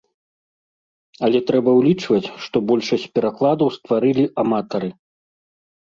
[1.27, 4.89] Але трэба ўлічваць, што большасць перакладаў стварылі аматары.